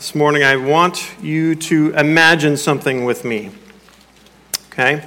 [0.00, 3.50] This morning, I want you to imagine something with me.
[4.72, 5.06] Okay?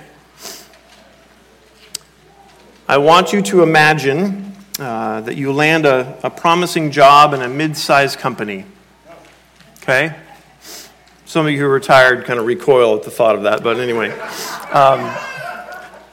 [2.87, 7.49] I want you to imagine uh, that you land a, a promising job in a
[7.49, 8.65] mid sized company.
[9.77, 10.15] Okay?
[11.25, 13.79] Some of you who are retired kind of recoil at the thought of that, but
[13.79, 14.11] anyway.
[14.71, 15.11] Um,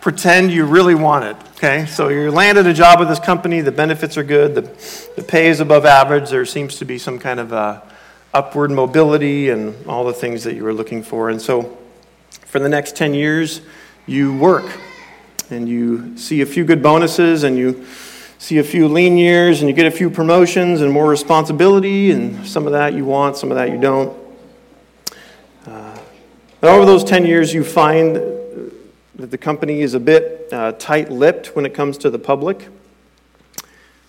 [0.01, 1.37] pretend you really want it.
[1.57, 1.85] Okay?
[1.85, 4.63] So you landed a job with this company, the benefits are good, the,
[5.17, 7.83] the pay is above average, there seems to be some kind of uh,
[8.33, 11.31] upward mobility and all the things that you were looking for.
[11.31, 11.77] And so
[12.31, 13.61] for the next 10 years,
[14.07, 14.79] you work
[15.51, 17.85] and you see a few good bonuses and you
[18.39, 22.47] see a few lean years and you get a few promotions and more responsibility, and
[22.47, 24.17] some of that you want, some of that you don't.
[25.67, 25.99] Uh,
[26.63, 31.55] over those 10 years, you find that the company is a bit uh, tight lipped
[31.55, 32.69] when it comes to the public.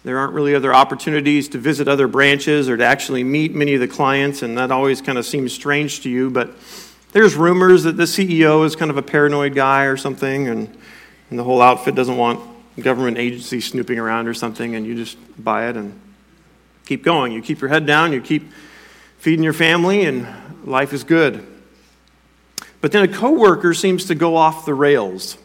[0.03, 3.81] There aren't really other opportunities to visit other branches or to actually meet many of
[3.81, 6.31] the clients, and that always kind of seems strange to you.
[6.31, 6.51] But
[7.11, 10.76] there's rumors that the CEO is kind of a paranoid guy or something, and,
[11.29, 12.39] and the whole outfit doesn't want
[12.79, 15.99] government agency snooping around or something, and you just buy it and
[16.85, 17.31] keep going.
[17.31, 18.51] You keep your head down, you keep
[19.20, 20.27] feeding your family, and
[20.65, 21.45] life is good.
[22.79, 25.37] But then a coworker seems to go off the rails.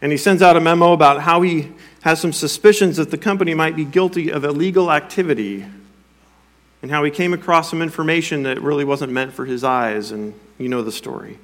[0.00, 3.54] And he sends out a memo about how he has some suspicions that the company
[3.54, 5.66] might be guilty of illegal activity
[6.82, 10.32] and how he came across some information that really wasn't meant for his eyes, and
[10.58, 11.38] you know the story.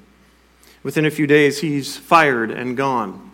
[0.83, 3.31] Within a few days, he's fired and gone.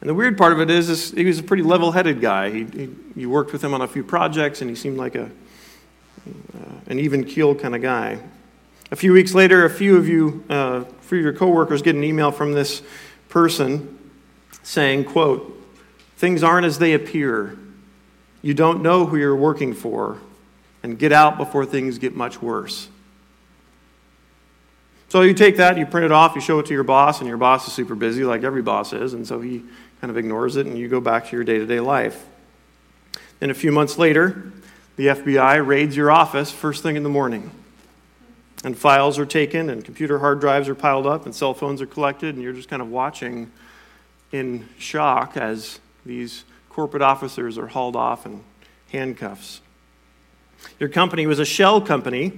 [0.00, 2.50] And the weird part of it is, is he was a pretty level headed guy.
[2.50, 5.26] He, he, you worked with him on a few projects, and he seemed like a,
[5.26, 8.18] uh, an even keel kind of guy.
[8.90, 11.94] A few weeks later, a few of you, uh, a few of your coworkers get
[11.94, 12.82] an email from this
[13.30, 13.98] person
[14.62, 15.56] saying, quote,
[16.16, 17.56] Things aren't as they appear.
[18.42, 20.18] You don't know who you're working for,
[20.82, 22.88] and get out before things get much worse.
[25.08, 27.28] So you take that, you print it off, you show it to your boss, and
[27.28, 29.64] your boss is super busy, like every boss is, and so he
[30.00, 32.26] kind of ignores it, and you go back to your day to day life.
[33.38, 34.52] Then a few months later,
[34.96, 37.50] the FBI raids your office first thing in the morning.
[38.62, 41.86] And files are taken, and computer hard drives are piled up, and cell phones are
[41.86, 43.50] collected, and you're just kind of watching
[44.32, 48.42] in shock as these corporate officers are hauled off in
[48.92, 49.60] handcuffs.
[50.78, 52.32] Your company was a shell company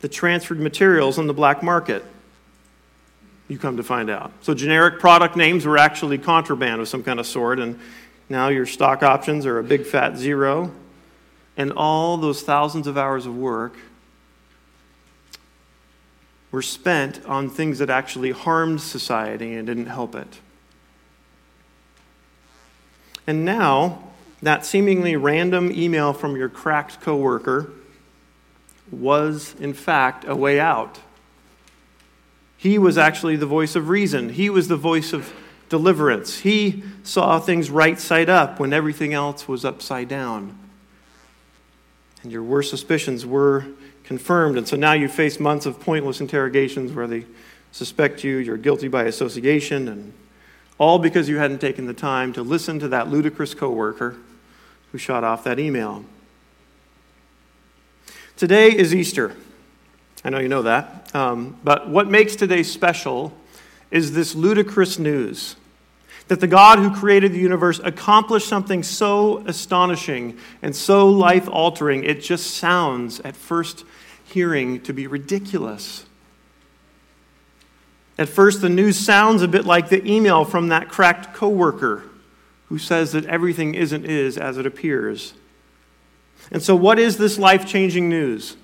[0.00, 2.04] that transferred materials on the black market.
[3.48, 4.32] You come to find out.
[4.40, 7.78] So, generic product names were actually contraband of some kind of sort, and
[8.28, 10.72] now your stock options are a big fat zero.
[11.56, 13.76] And all those thousands of hours of work
[16.52, 20.38] were spent on things that actually harmed society and didn't help it.
[23.26, 24.04] And now,
[24.42, 27.70] that seemingly random email from your cracked coworker
[28.90, 30.98] was, in fact, a way out.
[32.58, 35.32] He was actually the voice of reason, he was the voice of
[35.68, 36.40] deliverance.
[36.40, 40.58] He saw things right side up when everything else was upside down.
[42.22, 43.64] And your worst suspicions were
[44.12, 44.58] confirmed.
[44.58, 47.24] And so now you face months of pointless interrogations where they
[47.70, 50.12] suspect you, you're guilty by association, and
[50.76, 54.16] all because you hadn't taken the time to listen to that ludicrous coworker
[54.90, 56.04] who shot off that email.
[58.36, 59.34] Today is Easter.
[60.22, 61.14] I know you know that.
[61.14, 63.32] Um, but what makes today special
[63.90, 65.56] is this ludicrous news
[66.28, 72.04] that the God who created the universe accomplished something so astonishing and so life altering,
[72.04, 73.86] it just sounds at first
[74.32, 76.04] hearing to be ridiculous.
[78.18, 82.04] At first, the news sounds a bit like the email from that cracked coworker
[82.68, 85.34] who says that everything isn't is as it appears.
[86.50, 88.56] And so, what is this life changing news?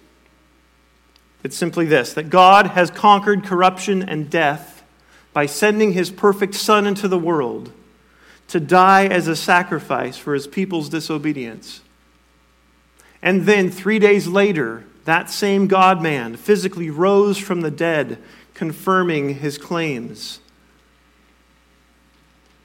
[1.44, 4.82] It's simply this that God has conquered corruption and death
[5.32, 7.72] by sending his perfect Son into the world
[8.48, 11.82] to die as a sacrifice for his people's disobedience.
[13.20, 18.18] And then, three days later, that same God man physically rose from the dead
[18.52, 20.40] confirming his claims.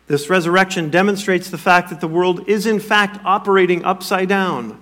[0.07, 4.81] This resurrection demonstrates the fact that the world is, in fact, operating upside down,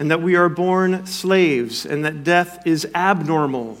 [0.00, 3.78] and that we are born slaves, and that death is abnormal.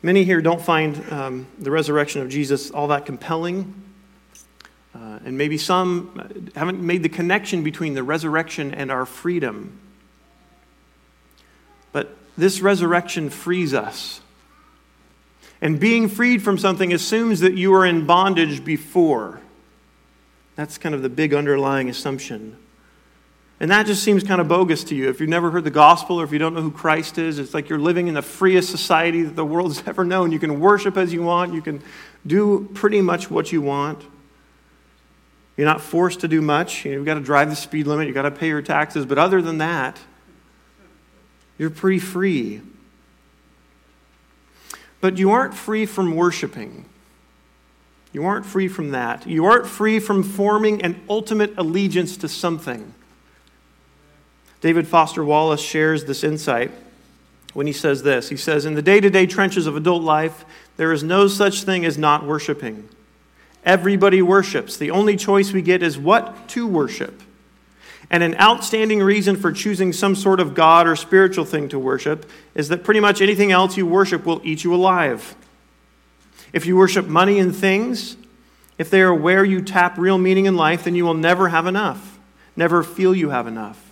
[0.00, 3.74] Many here don't find um, the resurrection of Jesus all that compelling.
[4.94, 9.78] Uh, and maybe some haven't made the connection between the resurrection and our freedom.
[11.92, 14.20] But this resurrection frees us.
[15.60, 19.40] And being freed from something assumes that you were in bondage before.
[20.56, 22.56] That's kind of the big underlying assumption.
[23.60, 25.08] And that just seems kind of bogus to you.
[25.08, 27.54] If you've never heard the gospel or if you don't know who Christ is, it's
[27.54, 30.32] like you're living in the freest society that the world has ever known.
[30.32, 31.80] You can worship as you want, you can
[32.26, 34.04] do pretty much what you want.
[35.56, 36.84] You're not forced to do much.
[36.84, 39.06] You've got to drive the speed limit, you've got to pay your taxes.
[39.06, 39.96] But other than that,
[41.62, 42.60] you're pretty free.
[45.00, 46.86] But you aren't free from worshiping.
[48.12, 49.28] You aren't free from that.
[49.28, 52.92] You aren't free from forming an ultimate allegiance to something.
[54.60, 56.72] David Foster Wallace shares this insight
[57.52, 58.28] when he says this.
[58.28, 60.44] He says, In the day to day trenches of adult life,
[60.78, 62.88] there is no such thing as not worshiping.
[63.64, 64.76] Everybody worships.
[64.76, 67.22] The only choice we get is what to worship.
[68.12, 72.28] And an outstanding reason for choosing some sort of God or spiritual thing to worship
[72.54, 75.34] is that pretty much anything else you worship will eat you alive.
[76.52, 78.18] If you worship money and things,
[78.76, 81.66] if they are where you tap real meaning in life, then you will never have
[81.66, 82.18] enough,
[82.54, 83.82] never feel you have enough.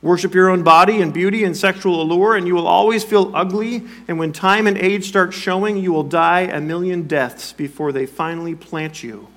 [0.00, 3.82] Worship your own body and beauty and sexual allure, and you will always feel ugly.
[4.08, 8.06] And when time and age start showing, you will die a million deaths before they
[8.06, 9.28] finally plant you.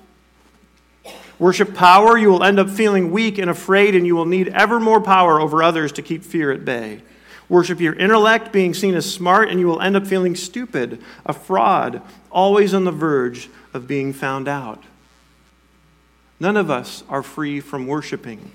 [1.40, 4.78] Worship power, you will end up feeling weak and afraid, and you will need ever
[4.78, 7.00] more power over others to keep fear at bay.
[7.48, 11.32] Worship your intellect, being seen as smart, and you will end up feeling stupid, a
[11.32, 14.84] fraud, always on the verge of being found out.
[16.38, 18.50] None of us are free from worshiping.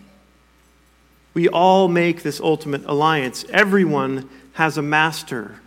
[1.34, 3.46] We all make this ultimate alliance.
[3.50, 5.60] Everyone has a master,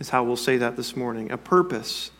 [0.00, 2.10] is how we'll say that this morning, a purpose.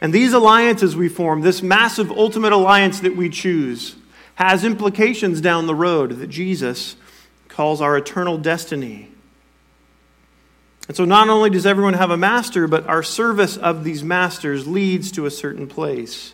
[0.00, 3.96] And these alliances we form, this massive ultimate alliance that we choose,
[4.34, 6.96] has implications down the road that Jesus
[7.48, 9.08] calls our eternal destiny.
[10.88, 14.66] And so, not only does everyone have a master, but our service of these masters
[14.66, 16.32] leads to a certain place.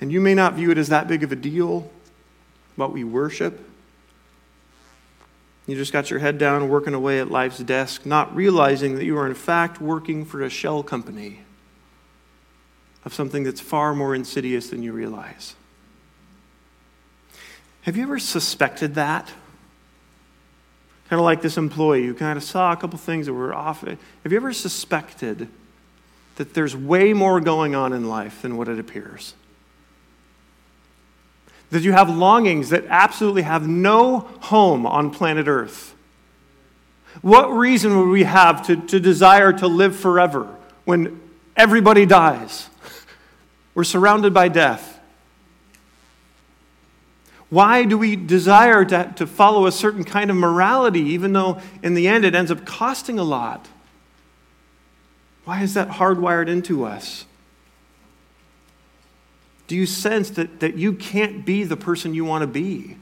[0.00, 1.90] And you may not view it as that big of a deal,
[2.76, 3.68] what we worship.
[5.66, 9.18] You just got your head down working away at life's desk, not realizing that you
[9.18, 11.42] are in fact working for a shell company
[13.04, 15.54] of something that's far more insidious than you realize.
[17.82, 19.26] Have you ever suspected that?
[21.08, 23.80] Kind of like this employee who kind of saw a couple things that were off.
[23.80, 25.48] Have you ever suspected
[26.36, 29.34] that there's way more going on in life than what it appears?
[31.70, 35.94] that you have longings that absolutely have no home on planet Earth.
[37.22, 40.48] What reason would we have to, to desire to live forever
[40.84, 41.20] when
[41.56, 42.68] everybody dies?
[43.74, 44.98] We're surrounded by death.
[47.50, 51.94] Why do we desire to, to follow a certain kind of morality, even though in
[51.94, 53.68] the end it ends up costing a lot?
[55.44, 57.26] Why is that hardwired into us?
[59.66, 62.96] Do you sense that, that you can't be the person you want to be?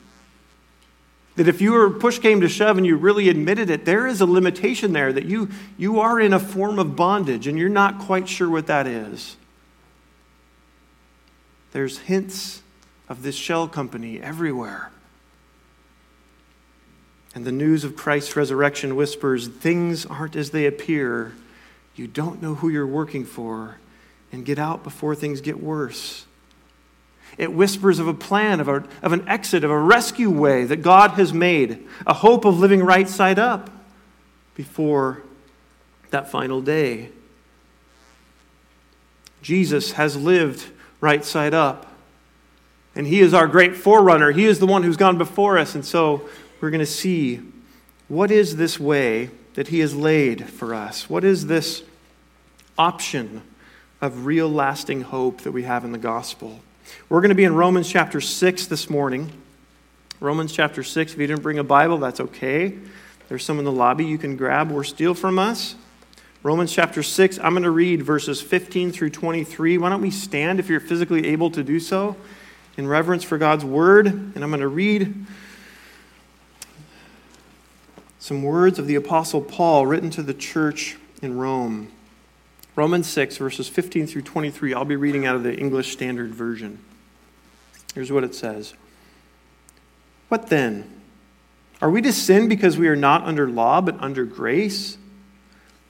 [1.36, 4.20] That if you were push came to shove and you really admitted it, there is
[4.20, 5.48] a limitation there that you,
[5.78, 9.37] you are in a form of bondage and you're not quite sure what that is.
[11.78, 12.60] There's hints
[13.08, 14.90] of this shell company everywhere.
[17.36, 21.36] And the news of Christ's resurrection whispers things aren't as they appear.
[21.94, 23.76] You don't know who you're working for,
[24.32, 26.26] and get out before things get worse.
[27.36, 30.82] It whispers of a plan, of, a, of an exit, of a rescue way that
[30.82, 33.70] God has made, a hope of living right side up
[34.56, 35.22] before
[36.10, 37.10] that final day.
[39.42, 41.86] Jesus has lived right side up.
[42.94, 44.32] And he is our great forerunner.
[44.32, 45.74] He is the one who's gone before us.
[45.74, 46.28] And so
[46.60, 47.40] we're going to see
[48.08, 51.10] what is this way that he has laid for us?
[51.10, 51.82] What is this
[52.78, 53.42] option
[54.00, 56.60] of real lasting hope that we have in the gospel?
[57.08, 59.32] We're going to be in Romans chapter 6 this morning.
[60.20, 61.12] Romans chapter 6.
[61.12, 62.78] If you didn't bring a Bible, that's okay.
[63.28, 65.74] There's some in the lobby you can grab or steal from us.
[66.44, 69.76] Romans chapter 6, I'm going to read verses 15 through 23.
[69.76, 72.16] Why don't we stand if you're physically able to do so
[72.76, 74.06] in reverence for God's word?
[74.06, 75.26] And I'm going to read
[78.20, 81.90] some words of the Apostle Paul written to the church in Rome.
[82.76, 84.74] Romans 6, verses 15 through 23.
[84.74, 86.78] I'll be reading out of the English Standard Version.
[87.94, 88.74] Here's what it says
[90.28, 90.94] What then?
[91.82, 94.98] Are we to sin because we are not under law but under grace?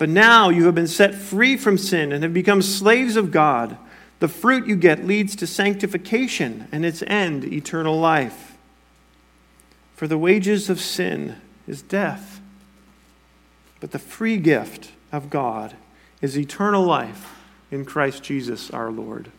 [0.00, 3.76] But now you have been set free from sin and have become slaves of God.
[4.20, 8.56] The fruit you get leads to sanctification, and its end, eternal life.
[9.94, 11.36] For the wages of sin
[11.68, 12.40] is death,
[13.78, 15.76] but the free gift of God
[16.22, 17.36] is eternal life
[17.70, 19.30] in Christ Jesus our Lord.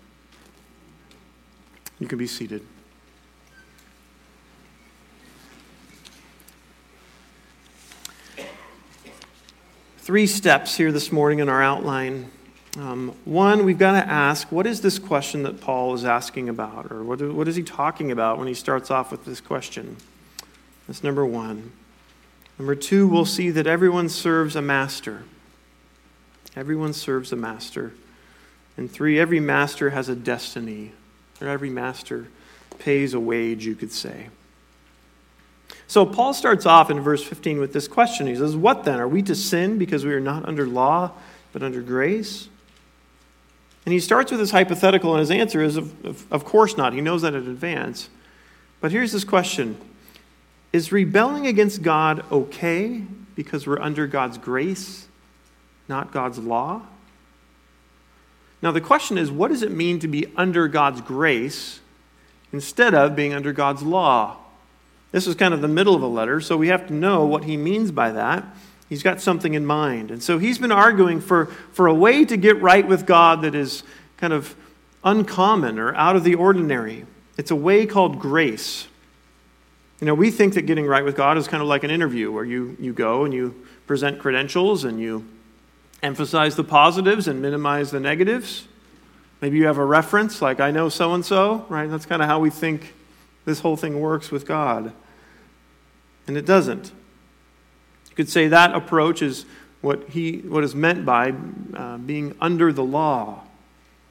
[1.99, 2.63] You can be seated.
[10.01, 12.31] Three steps here this morning in our outline.
[12.75, 16.91] Um, one, we've got to ask what is this question that Paul is asking about?
[16.91, 19.97] Or what, what is he talking about when he starts off with this question?
[20.87, 21.71] That's number one.
[22.57, 25.23] Number two, we'll see that everyone serves a master.
[26.55, 27.93] Everyone serves a master.
[28.77, 30.93] And three, every master has a destiny,
[31.39, 32.27] or every master
[32.79, 34.29] pays a wage, you could say.
[35.91, 38.25] So Paul starts off in verse 15 with this question.
[38.25, 39.01] He says, What then?
[39.01, 41.11] Are we to sin because we are not under law,
[41.51, 42.47] but under grace?
[43.85, 46.93] And he starts with this hypothetical, and his answer is, Of, of, of course not.
[46.93, 48.07] He knows that in advance.
[48.79, 49.75] But here's this question
[50.71, 53.03] Is rebelling against God okay
[53.35, 55.09] because we're under God's grace,
[55.89, 56.83] not God's law?
[58.61, 61.81] Now, the question is, what does it mean to be under God's grace
[62.53, 64.37] instead of being under God's law?
[65.11, 67.43] This is kind of the middle of a letter, so we have to know what
[67.43, 68.45] he means by that.
[68.87, 70.11] He's got something in mind.
[70.11, 73.55] And so he's been arguing for, for a way to get right with God that
[73.55, 73.83] is
[74.17, 74.55] kind of
[75.03, 77.05] uncommon or out of the ordinary.
[77.37, 78.87] It's a way called grace.
[79.99, 82.31] You know, we think that getting right with God is kind of like an interview
[82.31, 85.25] where you, you go and you present credentials and you
[86.03, 88.67] emphasize the positives and minimize the negatives.
[89.41, 91.89] Maybe you have a reference, like I know so and so, right?
[91.89, 92.93] That's kind of how we think
[93.45, 94.93] this whole thing works with God.
[96.27, 96.91] And it doesn't.
[98.09, 99.45] You could say that approach is
[99.81, 101.33] what, he, what is meant by
[101.73, 103.41] uh, being under the law,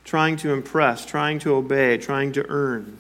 [0.05, 2.99] trying to impress, trying to obey, trying to earn.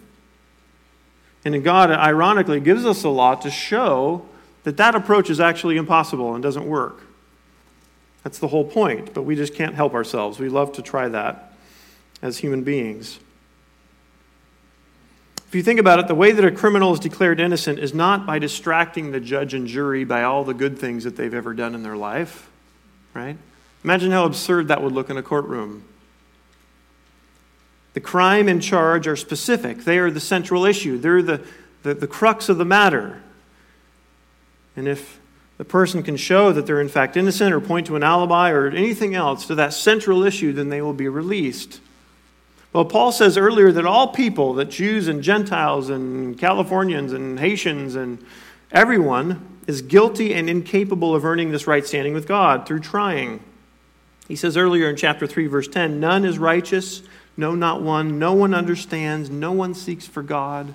[1.44, 4.26] And God, ironically, gives us a law to show
[4.64, 7.02] that that approach is actually impossible and doesn't work.
[8.22, 10.38] That's the whole point, but we just can't help ourselves.
[10.38, 11.54] We love to try that
[12.20, 13.18] as human beings.
[15.50, 18.24] If you think about it, the way that a criminal is declared innocent is not
[18.24, 21.74] by distracting the judge and jury by all the good things that they've ever done
[21.74, 22.48] in their life,
[23.14, 23.36] right?
[23.82, 25.82] Imagine how absurd that would look in a courtroom.
[27.94, 31.44] The crime and charge are specific, they are the central issue, they're the,
[31.82, 33.20] the, the crux of the matter.
[34.76, 35.18] And if
[35.58, 38.68] the person can show that they're in fact innocent or point to an alibi or
[38.68, 41.80] anything else to that central issue, then they will be released.
[42.72, 47.96] Well, Paul says earlier that all people, that Jews and Gentiles and Californians and Haitians
[47.96, 48.24] and
[48.70, 53.40] everyone, is guilty and incapable of earning this right standing with God through trying.
[54.28, 57.02] He says earlier in chapter 3, verse 10 None is righteous,
[57.36, 58.18] no, not one.
[58.18, 60.74] No one understands, no one seeks for God.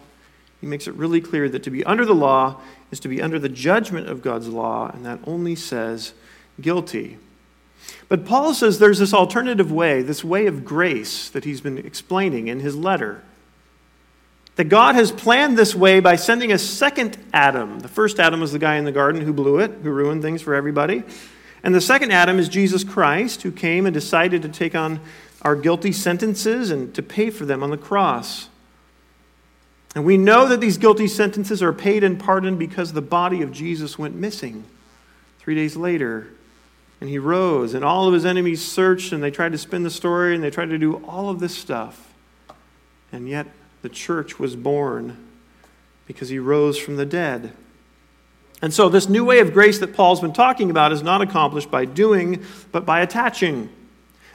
[0.59, 2.59] He makes it really clear that to be under the law
[2.91, 6.13] is to be under the judgment of God's law, and that only says
[6.59, 7.17] guilty.
[8.07, 12.47] But Paul says there's this alternative way, this way of grace that he's been explaining
[12.47, 13.24] in his letter.
[14.57, 17.79] That God has planned this way by sending a second Adam.
[17.79, 20.41] The first Adam was the guy in the garden who blew it, who ruined things
[20.41, 21.03] for everybody.
[21.63, 25.00] And the second Adam is Jesus Christ, who came and decided to take on
[25.41, 28.50] our guilty sentences and to pay for them on the cross.
[29.95, 33.51] And we know that these guilty sentences are paid and pardoned because the body of
[33.51, 34.63] Jesus went missing
[35.39, 36.27] three days later.
[37.01, 39.89] And he rose, and all of his enemies searched, and they tried to spin the
[39.89, 42.13] story, and they tried to do all of this stuff.
[43.11, 43.47] And yet,
[43.81, 45.17] the church was born
[46.07, 47.53] because he rose from the dead.
[48.61, 51.69] And so, this new way of grace that Paul's been talking about is not accomplished
[51.69, 53.69] by doing, but by attaching.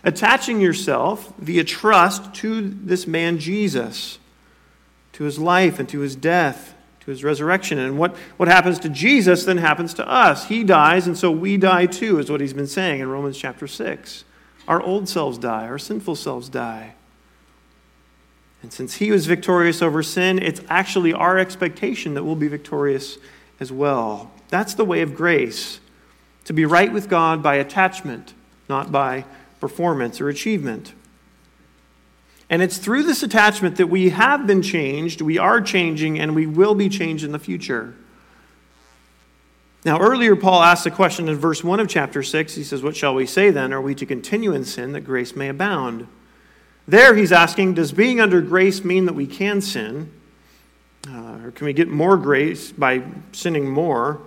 [0.04, 4.18] Attaching yourself via trust to this man Jesus,
[5.12, 7.78] to his life and to his death to his resurrection.
[7.78, 10.46] And what, what happens to Jesus then happens to us.
[10.46, 13.66] He dies, and so we die too, is what he's been saying in Romans chapter
[13.66, 14.24] 6.
[14.68, 16.94] Our old selves die, our sinful selves die.
[18.62, 23.18] And since he was victorious over sin, it's actually our expectation that we'll be victorious
[23.58, 24.30] as well.
[24.48, 25.80] That's the way of grace
[26.44, 28.34] to be right with God by attachment,
[28.68, 29.24] not by
[29.60, 30.92] performance or achievement.
[32.50, 36.46] And it's through this attachment that we have been changed, we are changing, and we
[36.46, 37.94] will be changed in the future.
[39.84, 42.54] Now, earlier, Paul asked the question in verse 1 of chapter 6.
[42.56, 43.72] He says, What shall we say then?
[43.72, 46.08] Are we to continue in sin that grace may abound?
[46.88, 50.12] There, he's asking, Does being under grace mean that we can sin?
[51.08, 53.02] Uh, or can we get more grace by
[53.32, 54.20] sinning more?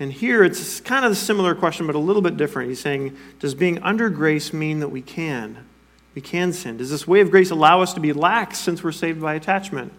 [0.00, 2.68] And here, it's kind of a similar question, but a little bit different.
[2.68, 5.64] He's saying, Does being under grace mean that we can?
[6.14, 6.76] We can sin.
[6.76, 9.92] Does this way of grace allow us to be lax since we're saved by attachment?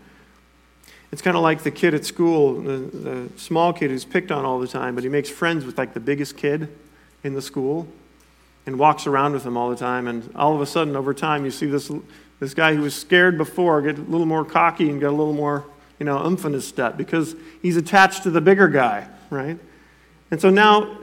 [1.12, 4.44] It's kind of like the kid at school, the, the small kid who's picked on
[4.44, 6.70] all the time, but he makes friends with like the biggest kid
[7.24, 7.88] in the school
[8.66, 10.08] and walks around with him all the time.
[10.08, 11.92] And all of a sudden, over time, you see this,
[12.40, 15.34] this guy who was scared before get a little more cocky and get a little
[15.34, 15.66] more,
[16.00, 19.60] you know, oomph in his step because he's attached to the bigger guy, right?
[20.32, 20.98] And so now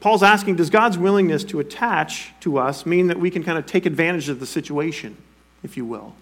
[0.00, 3.66] Paul's asking, does God's willingness to attach to us mean that we can kind of
[3.66, 5.16] take advantage of the situation,
[5.62, 6.14] if you will,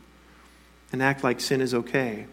[0.92, 2.26] and act like sin is okay?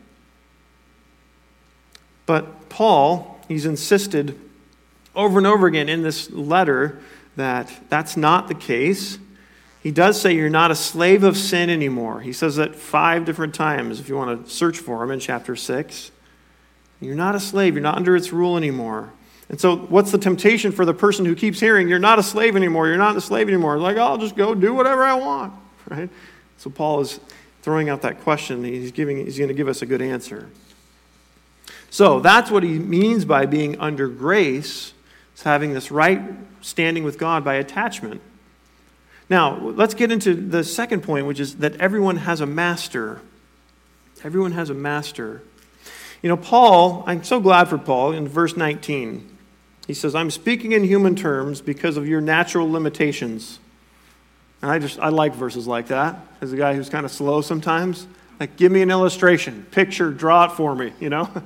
[2.26, 4.40] But Paul, he's insisted
[5.16, 7.00] over and over again in this letter
[7.36, 9.20] that that's not the case.
[9.84, 12.22] He does say you're not a slave of sin anymore.
[12.22, 15.56] He says that five different times if you want to search for him in chapter
[15.56, 16.12] 6.
[17.02, 19.14] You're not a slave, you're not under its rule anymore.
[19.50, 22.56] And so, what's the temptation for the person who keeps hearing, You're not a slave
[22.56, 23.78] anymore, you're not a slave anymore?
[23.78, 25.54] Like, I'll just go do whatever I want,
[25.90, 26.10] right?
[26.58, 27.20] So, Paul is
[27.62, 28.64] throwing out that question.
[28.64, 30.50] He's, giving, he's going to give us a good answer.
[31.90, 34.94] So that's what he means by being under grace,
[35.36, 36.22] is having this right
[36.60, 38.22] standing with God by attachment.
[39.30, 43.22] Now, let's get into the second point, which is that everyone has a master.
[44.24, 45.42] Everyone has a master.
[46.22, 49.35] You know, Paul, I'm so glad for Paul in verse 19.
[49.88, 53.60] He says, I'm speaking in human terms because of your natural limitations.
[54.62, 56.20] And I just, I like verses like that.
[56.42, 58.08] As a guy who's kind of slow sometimes,
[58.40, 61.30] like, give me an illustration, picture, draw it for me, you know?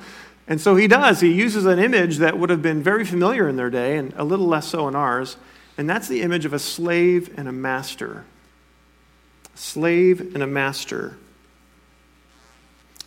[0.50, 1.22] And so he does.
[1.22, 4.24] He uses an image that would have been very familiar in their day and a
[4.24, 5.38] little less so in ours.
[5.78, 8.26] And that's the image of a slave and a master.
[9.54, 11.18] A slave and a master.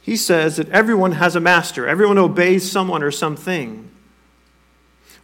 [0.00, 3.90] He says that everyone has a master, everyone obeys someone or something.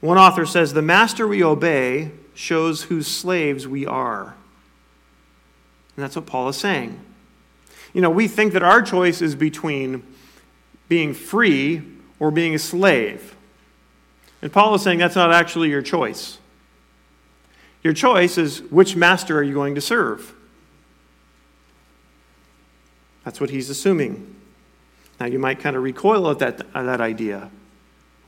[0.01, 4.35] One author says, The master we obey shows whose slaves we are.
[5.97, 7.01] And that's what Paul is saying.
[7.93, 10.05] You know, we think that our choice is between
[10.89, 11.83] being free
[12.21, 13.35] or being a slave.
[14.41, 16.39] And Paul is saying that's not actually your choice.
[17.83, 20.35] Your choice is which master are you going to serve?
[23.25, 24.37] That's what he's assuming.
[25.19, 27.51] Now, you might kind of recoil at that, at that idea.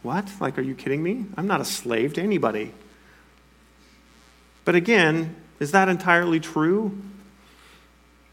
[0.03, 0.31] What?
[0.41, 1.27] Like, are you kidding me?
[1.37, 2.73] I'm not a slave to anybody.
[4.65, 6.99] But again, is that entirely true?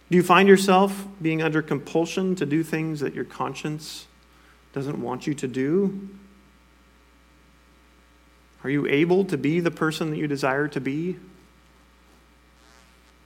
[0.10, 4.08] Do you find yourself being under compulsion to do things that your conscience
[4.74, 6.10] doesn't want you to do?
[8.64, 11.18] Are you able to be the person that you desire to be?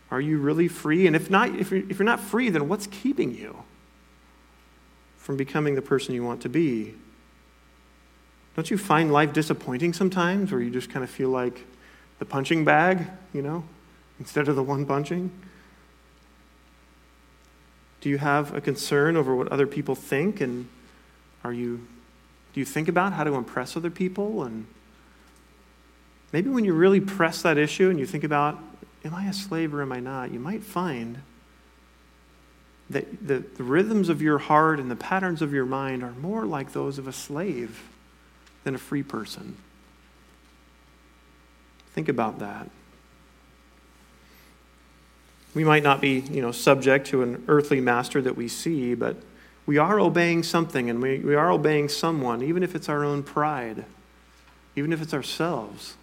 [0.09, 1.07] Are you really free?
[1.07, 3.63] And if not, if you're, if you're not free, then what's keeping you
[5.17, 6.95] from becoming the person you want to be?
[8.55, 11.65] Don't you find life disappointing sometimes where you just kind of feel like
[12.19, 13.63] the punching bag, you know,
[14.19, 15.31] instead of the one punching?
[18.01, 20.67] Do you have a concern over what other people think and
[21.43, 21.85] are you,
[22.53, 24.43] do you think about how to impress other people?
[24.43, 24.65] And
[26.33, 28.59] maybe when you really press that issue and you think about,
[29.05, 30.31] am I a slave or am I not?
[30.31, 31.21] You might find
[32.89, 36.45] that the, the rhythms of your heart and the patterns of your mind are more
[36.45, 37.81] like those of a slave
[38.63, 39.57] than a free person.
[41.93, 42.69] Think about that.
[45.53, 49.17] We might not be, you know, subject to an earthly master that we see, but
[49.65, 53.23] we are obeying something and we, we are obeying someone, even if it's our own
[53.23, 53.85] pride,
[54.75, 55.95] even if it's ourselves.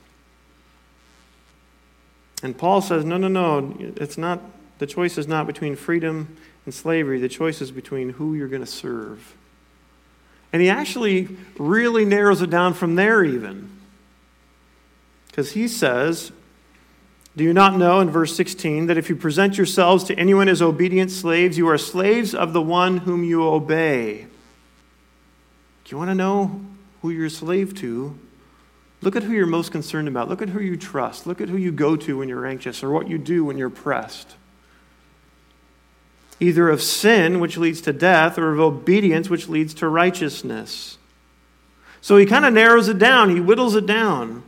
[2.43, 4.41] And Paul says, no, no, no, it's not,
[4.79, 7.19] the choice is not between freedom and slavery.
[7.19, 9.35] The choice is between who you're going to serve.
[10.53, 13.71] And he actually really narrows it down from there, even.
[15.27, 16.33] Because he says,
[17.37, 20.61] do you not know in verse 16 that if you present yourselves to anyone as
[20.61, 24.27] obedient slaves, you are slaves of the one whom you obey?
[25.85, 26.61] Do you want to know
[27.01, 28.19] who you're a slave to?
[29.01, 30.29] Look at who you're most concerned about.
[30.29, 31.27] Look at who you trust.
[31.27, 33.71] Look at who you go to when you're anxious or what you do when you're
[33.71, 34.35] pressed.
[36.41, 40.99] Either of sin, which leads to death, or of obedience, which leads to righteousness.
[42.01, 44.45] So he kind of narrows it down, he whittles it down.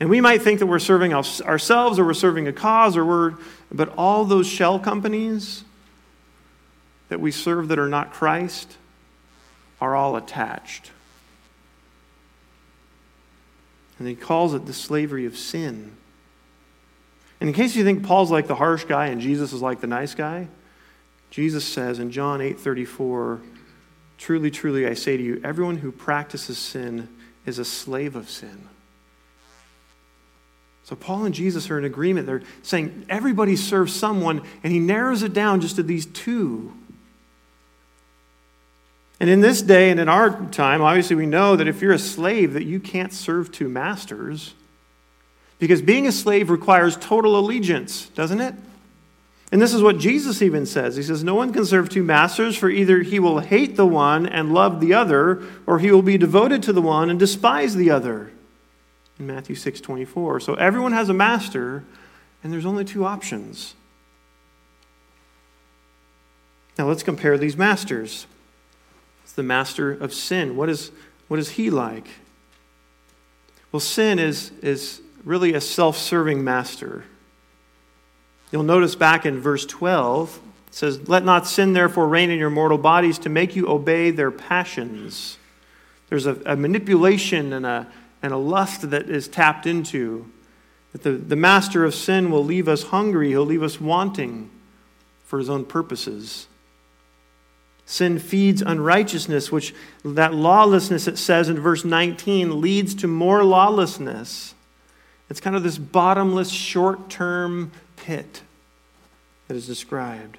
[0.00, 3.34] And we might think that we're serving ourselves or we're serving a cause or we're,
[3.70, 5.64] but all those shell companies
[7.08, 8.76] that we serve that are not Christ
[9.80, 10.92] are all attached.
[13.98, 15.97] And he calls it the slavery of sin.
[17.40, 19.86] And in case you think Paul's like the harsh guy and Jesus is like the
[19.86, 20.48] nice guy,
[21.30, 23.40] Jesus says in John 8:34,
[24.16, 27.08] "Truly, truly I say to you, everyone who practices sin
[27.46, 28.68] is a slave of sin."
[30.84, 32.26] So Paul and Jesus are in agreement.
[32.26, 36.72] They're saying everybody serves someone, and he narrows it down just to these two.
[39.20, 41.98] And in this day and in our time, obviously we know that if you're a
[41.98, 44.54] slave that you can't serve two masters.
[45.58, 48.54] Because being a slave requires total allegiance, doesn't it?
[49.50, 50.96] And this is what Jesus even says.
[50.96, 54.26] He says, No one can serve two masters, for either he will hate the one
[54.26, 57.90] and love the other, or he will be devoted to the one and despise the
[57.90, 58.30] other.
[59.18, 60.40] In Matthew 6 24.
[60.40, 61.84] So everyone has a master,
[62.44, 63.74] and there's only two options.
[66.78, 68.26] Now let's compare these masters.
[69.24, 70.56] It's the master of sin.
[70.56, 70.92] What is,
[71.26, 72.06] what is he like?
[73.72, 77.04] Well, sin is, is really a self serving master.
[78.50, 82.50] You'll notice back in verse 12, it says, Let not sin therefore reign in your
[82.50, 85.38] mortal bodies to make you obey their passions.
[86.08, 87.86] There's a, a manipulation and a,
[88.22, 90.30] and a lust that is tapped into.
[90.92, 94.50] That the, the master of sin will leave us hungry, he'll leave us wanting
[95.24, 96.46] for his own purposes.
[97.84, 104.54] Sin feeds unrighteousness, which that lawlessness, it says in verse 19, leads to more lawlessness.
[105.30, 108.42] It's kind of this bottomless, short term pit
[109.46, 110.38] that is described.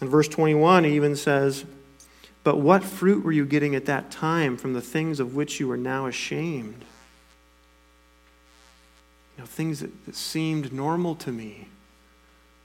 [0.00, 1.64] In verse 21, he even says,
[2.44, 5.70] But what fruit were you getting at that time from the things of which you
[5.70, 6.84] are now ashamed?
[9.36, 11.68] You know, things that, that seemed normal to me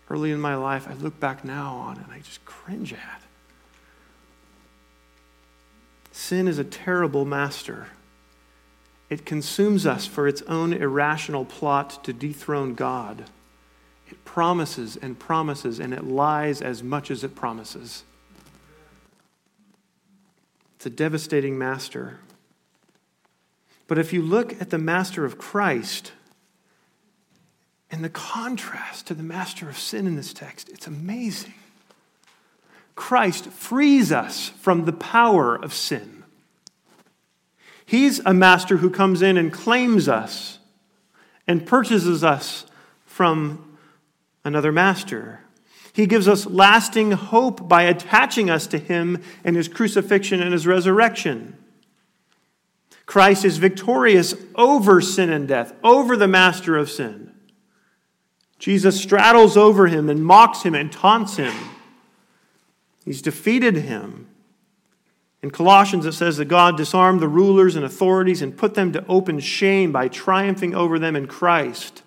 [0.09, 3.21] early in my life, I look back now on and I just cringe at.
[6.11, 7.87] Sin is a terrible master.
[9.09, 13.25] It consumes us for its own irrational plot to dethrone God.
[14.07, 18.03] It promises and promises, and it lies as much as it promises.
[20.75, 22.19] It's a devastating master.
[23.87, 26.11] But if you look at the master of Christ
[27.91, 31.53] and the contrast to the master of sin in this text, it's amazing.
[32.95, 36.14] Christ frees us from the power of sin.
[37.85, 40.59] He's a master who comes in and claims us
[41.47, 42.65] and purchases us
[43.05, 43.77] from
[44.43, 45.41] another master.
[45.93, 50.67] He gives us lasting hope by attaching us to him and his crucifixion and his
[50.67, 51.55] resurrection.
[53.05, 57.31] Christ is victorious over sin and death, over the master of sin.
[58.57, 61.53] Jesus straddles over him and mocks him and taunts him.
[63.03, 64.27] He's defeated him.
[65.45, 69.05] In Colossians, it says that God disarmed the rulers and authorities and put them to
[69.05, 72.01] open shame by triumphing over them in Christ.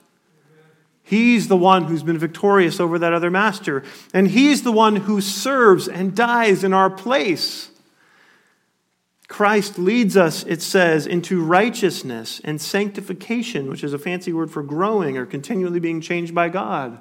[1.04, 5.20] He's the one who's been victorious over that other master, and He's the one who
[5.20, 7.70] serves and dies in our place.
[9.28, 14.64] Christ leads us, it says, into righteousness and sanctification, which is a fancy word for
[14.64, 17.00] growing or continually being changed by God.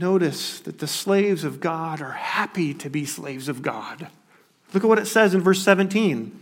[0.00, 4.08] Notice that the slaves of God are happy to be slaves of God.
[4.72, 6.40] Look at what it says in verse 17.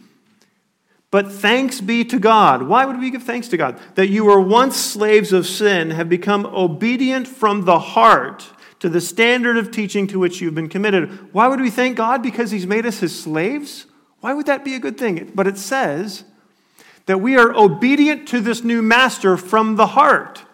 [1.11, 2.63] But thanks be to God.
[2.63, 3.81] Why would we give thanks to God?
[3.97, 9.01] That you were once slaves of sin, have become obedient from the heart to the
[9.01, 11.35] standard of teaching to which you've been committed.
[11.35, 12.23] Why would we thank God?
[12.23, 13.87] Because He's made us His slaves?
[14.21, 15.33] Why would that be a good thing?
[15.35, 16.23] But it says
[17.07, 20.45] that we are obedient to this new master from the heart,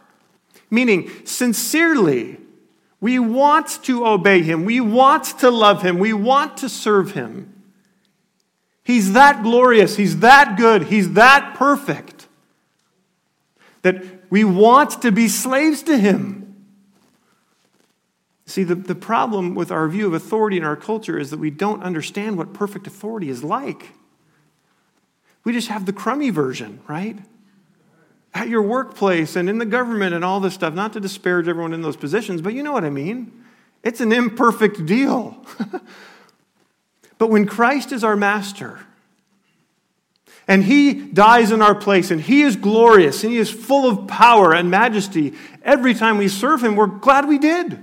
[0.71, 2.39] meaning sincerely
[3.05, 4.65] we want to obey him.
[4.65, 5.99] We want to love him.
[5.99, 7.53] We want to serve him.
[8.83, 9.99] He's that glorious.
[9.99, 10.85] He's that good.
[10.85, 12.29] He's that perfect
[13.83, 16.65] that we want to be slaves to him.
[18.47, 21.51] See, the, the problem with our view of authority in our culture is that we
[21.51, 23.91] don't understand what perfect authority is like.
[25.45, 27.19] We just have the crummy version, right?
[28.35, 31.73] At your workplace and in the government and all this stuff, not to disparage everyone
[31.73, 33.45] in those positions, but you know what I mean.
[33.85, 35.45] It's an imperfect deal.
[37.19, 38.81] but when Christ is our master,
[40.49, 44.09] and he dies in our place, and he is glorious, and he is full of
[44.09, 45.35] power and majesty.
[45.63, 47.83] Every time we serve him, we're glad we did.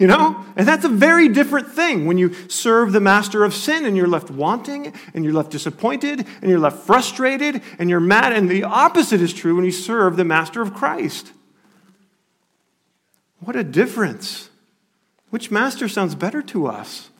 [0.00, 0.46] You know?
[0.56, 4.08] And that's a very different thing when you serve the master of sin and you're
[4.08, 8.32] left wanting and you're left disappointed and you're left frustrated and you're mad.
[8.32, 11.34] And the opposite is true when you serve the master of Christ.
[13.40, 14.48] What a difference.
[15.28, 17.10] Which master sounds better to us?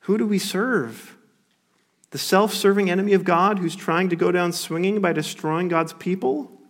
[0.00, 1.16] Who do we serve?
[2.10, 5.94] The self serving enemy of God who's trying to go down swinging by destroying God's
[5.94, 6.60] people?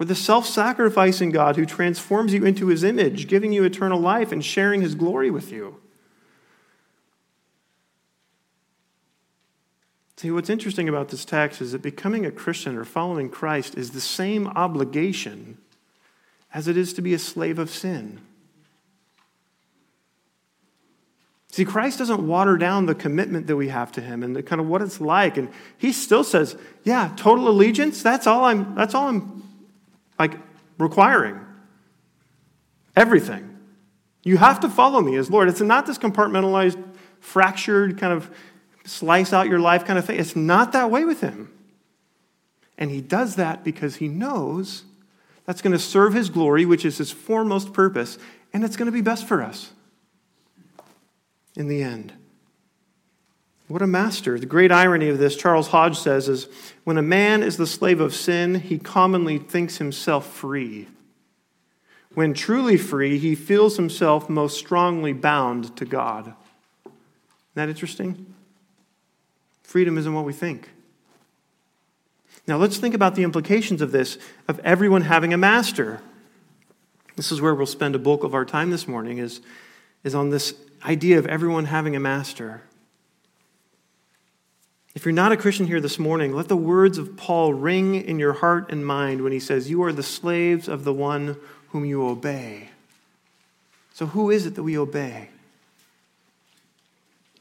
[0.00, 4.30] Or the self sacrificing God who transforms you into his image, giving you eternal life
[4.30, 5.80] and sharing his glory with you?
[10.16, 13.90] See, what's interesting about this text is that becoming a Christian or following Christ is
[13.90, 15.58] the same obligation
[16.52, 18.20] as it is to be a slave of sin.
[21.50, 24.60] See, Christ doesn't water down the commitment that we have to him and the kind
[24.60, 25.36] of what it's like.
[25.36, 29.47] And he still says, yeah, total allegiance, that's all I'm, that's all I'm
[30.18, 30.34] like
[30.78, 31.38] requiring.
[32.96, 33.56] Everything.
[34.24, 35.48] You have to follow me as Lord.
[35.48, 36.82] It's not this compartmentalized,
[37.20, 38.30] fractured kind of
[38.84, 40.18] slice out your life kind of thing.
[40.18, 41.52] It's not that way with him.
[42.76, 44.84] And he does that because he knows
[45.44, 48.18] that's going to serve his glory, which is his foremost purpose,
[48.52, 49.72] and it's going to be best for us
[51.56, 52.12] in the end.
[53.68, 54.38] What a master.
[54.38, 56.48] The great irony of this, Charles Hodge says, is
[56.84, 60.88] when a man is the slave of sin, he commonly thinks himself free.
[62.14, 66.34] When truly free, he feels himself most strongly bound to God.
[66.86, 66.94] Isn't
[67.54, 68.34] that interesting?
[69.62, 70.70] Freedom isn't what we think.
[72.46, 74.16] Now, let's think about the implications of this,
[74.48, 76.00] of everyone having a master.
[77.16, 79.42] This is where we'll spend a bulk of our time this morning, is,
[80.02, 80.54] is on this
[80.86, 82.62] idea of everyone having a master.
[84.98, 88.18] If you're not a Christian here this morning, let the words of Paul ring in
[88.18, 91.36] your heart and mind when he says, You are the slaves of the one
[91.68, 92.70] whom you obey.
[93.94, 95.28] So, who is it that we obey?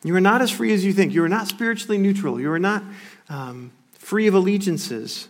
[0.03, 1.15] You are not as free as you think.
[1.15, 2.39] You are not spiritually neutral.
[2.39, 2.83] You are not
[3.27, 5.27] um, free of allegiances.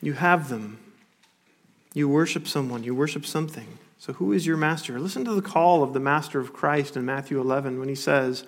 [0.00, 0.78] You have them.
[1.94, 2.84] You worship someone.
[2.84, 3.66] You worship something.
[3.98, 5.00] So, who is your master?
[5.00, 8.44] Listen to the call of the master of Christ in Matthew 11 when he says,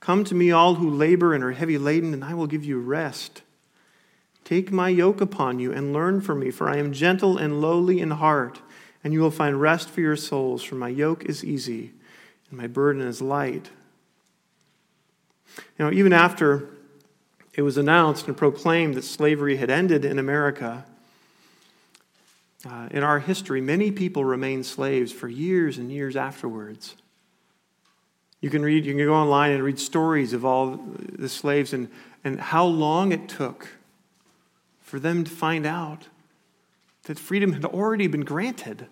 [0.00, 2.78] Come to me, all who labor and are heavy laden, and I will give you
[2.78, 3.42] rest.
[4.44, 8.00] Take my yoke upon you and learn from me, for I am gentle and lowly
[8.00, 8.60] in heart,
[9.04, 11.92] and you will find rest for your souls, for my yoke is easy
[12.50, 13.70] and my burden is light.
[15.78, 16.68] You know, even after
[17.54, 20.84] it was announced and proclaimed that slavery had ended in America,
[22.68, 26.96] uh, in our history, many people remained slaves for years and years afterwards.
[28.40, 31.88] You can read, you can go online and read stories of all the slaves and,
[32.22, 33.68] and how long it took
[34.80, 36.08] for them to find out
[37.04, 38.86] that freedom had already been granted.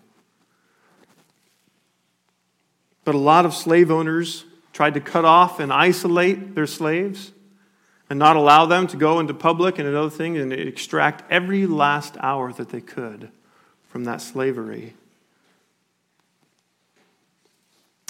[3.03, 7.31] But a lot of slave owners tried to cut off and isolate their slaves
[8.09, 12.15] and not allow them to go into public and another thing and extract every last
[12.19, 13.31] hour that they could
[13.87, 14.93] from that slavery.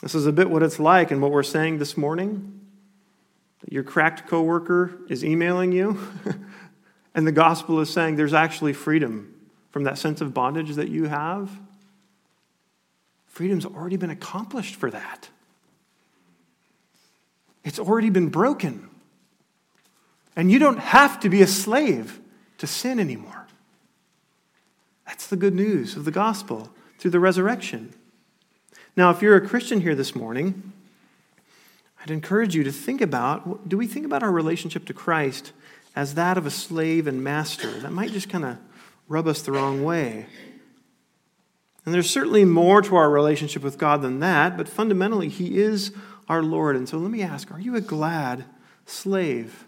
[0.02, 2.62] This is a bit what it's like and what we're saying this morning.
[3.62, 6.00] That your cracked coworker is emailing you,
[7.16, 9.34] and the gospel is saying there's actually freedom
[9.72, 11.50] from that sense of bondage that you have.
[13.26, 15.30] Freedom's already been accomplished for that.
[17.64, 18.90] It's already been broken.
[20.36, 22.20] And you don't have to be a slave
[22.60, 23.48] to sin anymore.
[25.06, 27.94] That's the good news of the gospel through the resurrection.
[28.98, 30.74] Now, if you're a Christian here this morning,
[32.02, 35.52] I'd encourage you to think about do we think about our relationship to Christ
[35.96, 37.70] as that of a slave and master?
[37.80, 38.58] That might just kind of
[39.08, 40.26] rub us the wrong way.
[41.86, 45.94] And there's certainly more to our relationship with God than that, but fundamentally, He is
[46.28, 46.76] our Lord.
[46.76, 48.46] And so let me ask are you a glad
[48.88, 49.66] slave?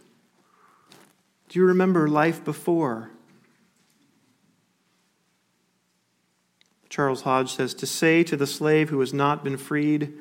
[1.50, 3.12] Do you remember life before?
[6.90, 10.14] Charles Hodge says To say to the slave who has not been freed,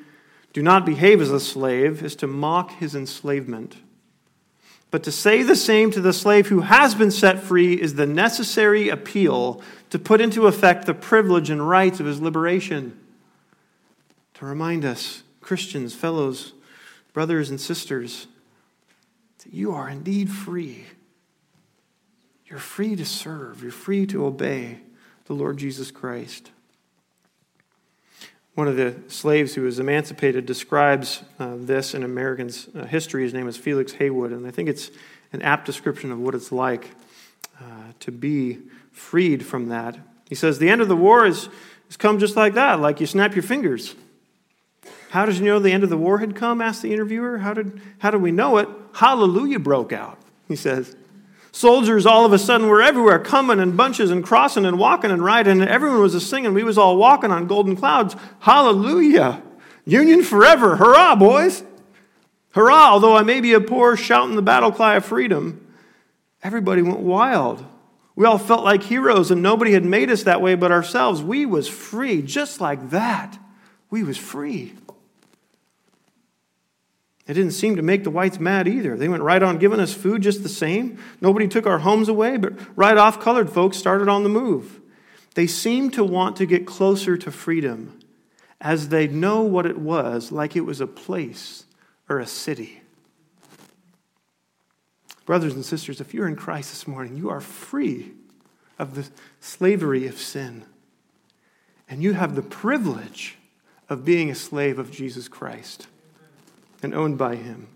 [0.53, 3.77] do not behave as a slave, is to mock his enslavement.
[4.91, 8.07] But to say the same to the slave who has been set free is the
[8.07, 12.99] necessary appeal to put into effect the privilege and rights of his liberation.
[14.35, 16.55] To remind us, Christians, fellows,
[17.13, 18.27] brothers, and sisters,
[19.45, 20.87] that you are indeed free.
[22.47, 24.81] You're free to serve, you're free to obey
[25.27, 26.51] the Lord Jesus Christ.
[28.59, 33.23] One of the slaves who was emancipated describes uh, this in American uh, history.
[33.23, 34.91] His name is Felix Haywood, and I think it's
[35.33, 36.91] an apt description of what it's like
[37.61, 38.59] uh, to be
[38.91, 39.97] freed from that.
[40.29, 41.49] He says, The end of the war is,
[41.87, 43.95] It's come just like that, like you snap your fingers.
[45.11, 46.61] How did you know the end of the war had come?
[46.61, 47.39] asked the interviewer.
[47.39, 48.69] How did, how did we know it?
[48.95, 50.19] Hallelujah broke out,
[50.49, 50.97] he says.
[51.53, 55.25] Soldiers all of a sudden were everywhere, coming in bunches and crossing and walking and
[55.25, 56.55] riding, and everyone was a singing.
[56.55, 58.15] We was all walking on golden clouds.
[58.41, 59.43] Hallelujah.
[59.85, 60.77] Union forever.
[60.77, 61.65] Hurrah, boys.
[62.53, 65.67] Hurrah, although I may be a poor shouting the battle cry of freedom.
[66.43, 67.65] Everybody went wild.
[68.15, 71.23] We all felt like heroes, and nobody had made us that way but ourselves.
[71.23, 73.39] We was free, just like that.
[73.91, 74.75] We was free.
[77.29, 78.97] It didn't seem to make the whites mad either.
[78.97, 80.99] They went right on giving us food just the same.
[81.21, 84.81] Nobody took our homes away, but right off, colored folks started on the move.
[85.35, 88.01] They seemed to want to get closer to freedom
[88.63, 91.65] as they know what it was, like it was a place
[92.09, 92.81] or a city.
[95.27, 98.13] Brothers and sisters, if you're in Christ this morning, you are free
[98.79, 99.07] of the
[99.39, 100.65] slavery of sin.
[101.91, 103.37] And you have the privilege
[103.91, 105.89] of being a slave of Jesus Christ
[106.83, 107.69] and owned by him.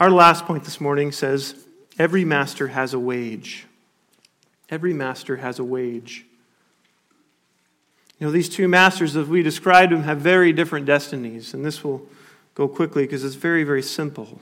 [0.00, 1.66] Our last point this morning says
[1.98, 3.66] every master has a wage.
[4.70, 6.24] Every master has a wage.
[8.18, 11.84] You know, these two masters, as we described them, have very different destinies, and this
[11.84, 12.06] will
[12.54, 14.40] go quickly because it's very, very simple.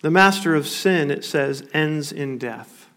[0.00, 2.88] The master of sin, it says, ends in death.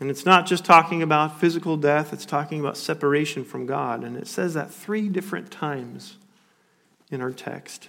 [0.00, 4.04] And it's not just talking about physical death, it's talking about separation from God.
[4.04, 6.16] And it says that three different times
[7.10, 7.88] in our text.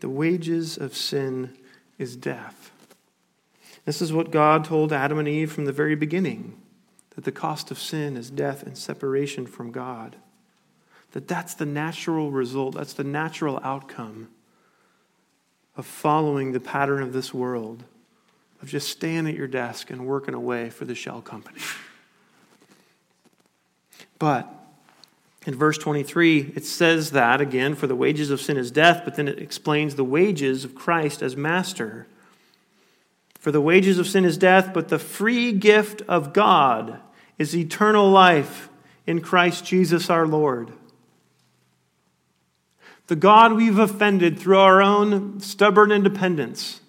[0.00, 1.56] The wages of sin
[1.98, 2.70] is death.
[3.84, 6.60] This is what God told Adam and Eve from the very beginning
[7.14, 10.16] that the cost of sin is death and separation from God.
[11.12, 14.28] That that's the natural result, that's the natural outcome
[15.76, 17.84] of following the pattern of this world,
[18.60, 21.60] of just staying at your desk and working away for the shell company.
[24.18, 24.52] But
[25.46, 29.14] in verse 23, it says that again, for the wages of sin is death, but
[29.14, 32.08] then it explains the wages of Christ as master.
[33.38, 36.98] For the wages of sin is death, but the free gift of God
[37.38, 38.68] is eternal life
[39.06, 40.72] in Christ Jesus our Lord.
[43.06, 46.80] The God we've offended through our own stubborn independence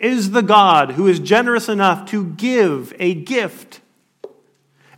[0.00, 3.80] is the God who is generous enough to give a gift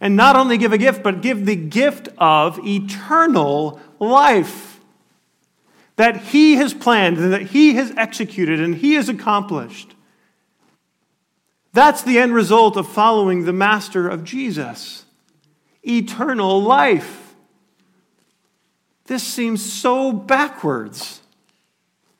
[0.04, 4.78] and not only give a gift, but give the gift of eternal life
[5.96, 9.94] that He has planned and that He has executed and He has accomplished.
[11.72, 15.06] That's the end result of following the Master of Jesus
[15.82, 17.34] eternal life.
[19.06, 21.22] This seems so backwards.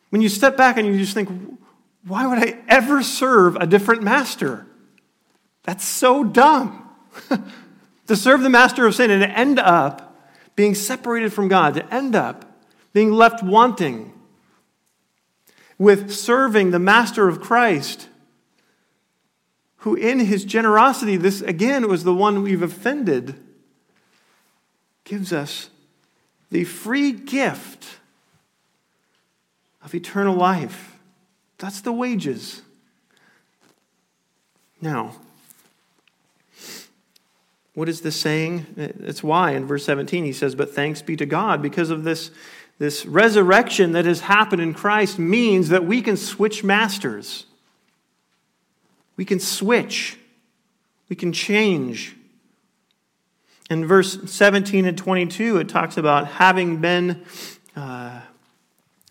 [0.09, 1.29] When you step back and you just think,
[2.07, 4.67] why would I ever serve a different master?
[5.65, 6.81] That's so dumb.
[8.07, 10.17] to serve the master of sin and to end up
[10.57, 12.59] being separated from God, to end up
[12.93, 14.13] being left wanting
[15.79, 18.09] with serving the master of Christ,
[19.79, 23.35] who in his generosity, this again was the one we've offended,
[25.03, 25.71] gives us
[26.51, 27.99] the free gift
[29.83, 30.97] of eternal life.
[31.59, 32.63] That's the wages.
[34.81, 35.17] Now,
[37.75, 38.67] what is this saying?
[38.77, 42.31] It's why in verse 17 he says, But thanks be to God because of this,
[42.79, 47.47] this resurrection that has happened in Christ means that we can switch masters.
[49.17, 50.19] We can switch.
[51.09, 52.17] We can change.
[53.71, 57.25] In verse 17 and 22, it talks about having been
[57.75, 58.21] uh,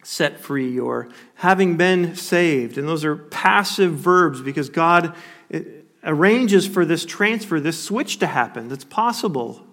[0.03, 2.77] set free or having been saved.
[2.77, 5.15] And those are passive verbs because God.
[6.03, 8.67] Arranges for this transfer, this switch to happen.
[8.67, 9.65] That's possible.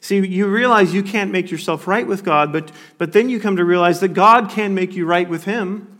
[0.00, 3.56] See, you realize you can't make yourself right with God, but, but then you come
[3.56, 5.98] to realize that God can make you right with Him.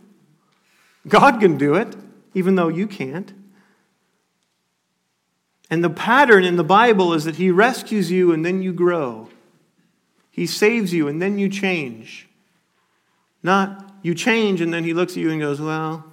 [1.07, 1.95] God can do it,
[2.33, 3.33] even though you can't.
[5.69, 9.27] And the pattern in the Bible is that He rescues you and then you grow.
[10.31, 12.29] He saves you and then you change.
[13.43, 16.05] Not you change and then He looks at you and goes, Well,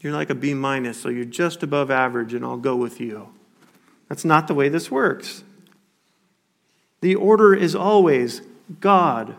[0.00, 3.28] you're like a B minus, so you're just above average, and I'll go with you.
[4.08, 5.42] That's not the way this works.
[7.00, 8.42] The order is always
[8.80, 9.34] God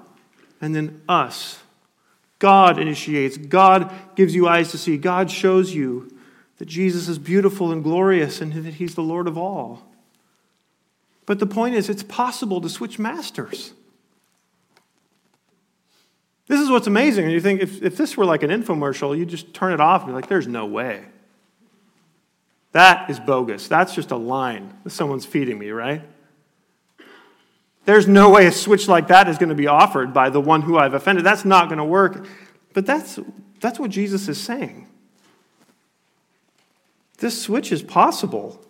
[0.61, 1.59] and then us.
[2.39, 6.11] God initiates, God gives you eyes to see, God shows you
[6.57, 9.83] that Jesus is beautiful and glorious and that He's the Lord of all.
[11.25, 13.73] But the point is, it's possible to switch masters.
[16.47, 17.25] This is what's amazing.
[17.25, 20.01] And you think if, if this were like an infomercial, you just turn it off
[20.01, 21.03] and be like, there's no way.
[22.71, 23.67] That is bogus.
[23.67, 26.03] That's just a line that someone's feeding me, right?
[27.85, 30.61] There's no way a switch like that is going to be offered by the one
[30.61, 31.25] who I've offended.
[31.25, 32.25] That's not going to work.
[32.73, 33.19] But that's,
[33.59, 34.87] that's what Jesus is saying.
[37.19, 38.63] This switch is possible.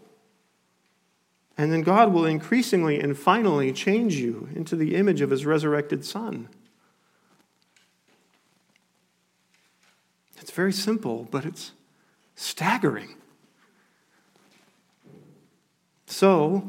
[1.58, 6.06] And then God will increasingly and finally change you into the image of his resurrected
[6.06, 6.48] Son.
[10.48, 11.74] It's very simple, but it's
[12.38, 13.16] staggering.
[16.06, 16.66] So,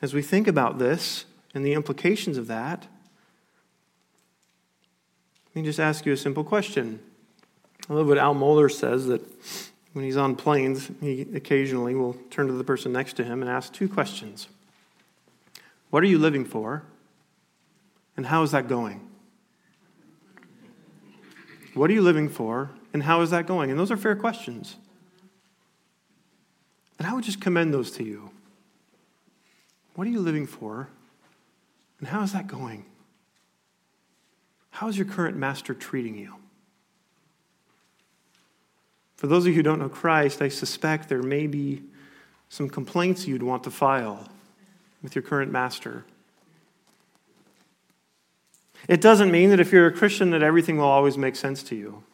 [0.00, 2.86] as we think about this and the implications of that,
[5.54, 7.00] let me just ask you a simple question.
[7.90, 9.20] I love what Al Mohler says that
[9.92, 13.50] when he's on planes, he occasionally will turn to the person next to him and
[13.50, 14.48] ask two questions
[15.90, 16.82] What are you living for?
[18.16, 19.06] And how is that going?
[21.74, 22.70] What are you living for?
[22.92, 23.70] And how is that going?
[23.70, 24.76] And those are fair questions.
[26.98, 28.30] And I would just commend those to you.
[29.94, 30.88] What are you living for?
[31.98, 32.84] And how is that going?
[34.70, 36.34] How is your current master treating you?
[39.16, 41.82] For those of you who don't know Christ, I suspect there may be
[42.48, 44.28] some complaints you'd want to file
[45.02, 46.04] with your current master.
[48.86, 51.74] It doesn't mean that if you're a Christian that everything will always make sense to
[51.74, 52.04] you.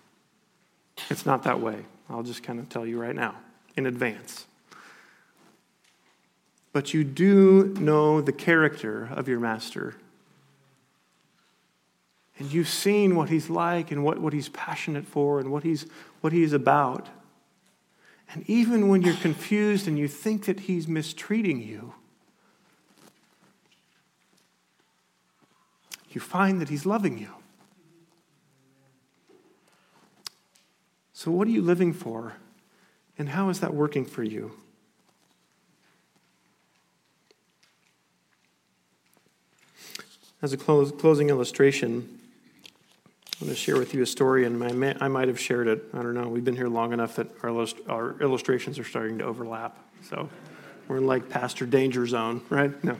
[1.10, 1.84] It's not that way.
[2.08, 3.36] I'll just kind of tell you right now
[3.76, 4.46] in advance.
[6.72, 9.94] But you do know the character of your master.
[12.38, 15.86] And you've seen what he's like and what, what he's passionate for and what he's,
[16.20, 17.08] what he's about.
[18.32, 21.94] And even when you're confused and you think that he's mistreating you,
[26.10, 27.30] you find that he's loving you.
[31.16, 32.34] So, what are you living for?
[33.16, 34.50] And how is that working for you?
[40.42, 42.18] As a close, closing illustration,
[43.40, 44.62] I'm going to share with you a story, and
[45.00, 45.84] I might have shared it.
[45.94, 46.28] I don't know.
[46.28, 49.78] We've been here long enough that our, our illustrations are starting to overlap.
[50.02, 50.28] So
[50.88, 52.72] we're in like Pastor Danger Zone, right?
[52.82, 52.96] No.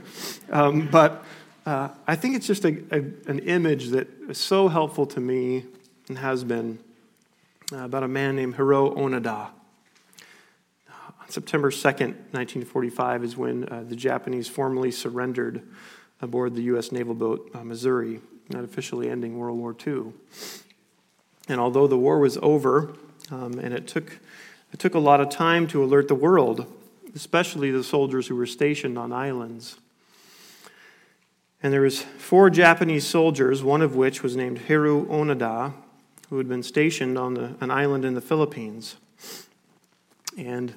[0.51, 1.25] Um, but
[1.67, 2.99] uh, I think it's just a, a,
[3.29, 5.65] an image that is so helpful to me
[6.09, 6.79] and has been
[7.75, 9.49] about a man named Hiroo Onoda.
[10.89, 15.63] On September 2nd, 1945, is when uh, the Japanese formally surrendered
[16.21, 16.93] aboard the U.S.
[16.93, 20.13] naval boat uh, Missouri not officially ending World War II.
[21.49, 22.95] And although the war was over,
[23.31, 24.19] um, and it took,
[24.73, 26.67] it took a lot of time to alert the world,
[27.15, 29.79] especially the soldiers who were stationed on islands.
[31.63, 35.73] And there was four Japanese soldiers, one of which was named Hiroo Onoda,
[36.35, 38.97] who had been stationed on the, an island in the Philippines.
[40.37, 40.75] And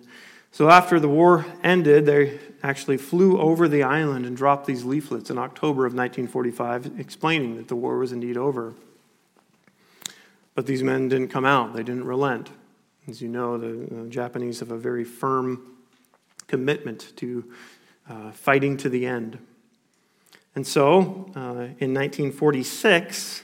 [0.52, 5.32] so after the war ended, they actually flew over the island and dropped these leaflets
[5.32, 8.76] in October of 1945 explaining that the war was indeed over.
[10.54, 12.52] But these men didn't come out, they didn't relent.
[13.08, 15.76] As you know, the, Japanese have a very firm
[16.46, 17.52] commitment to
[18.08, 19.40] uh, fighting to the end.
[20.54, 23.42] And so, uh, in 1946,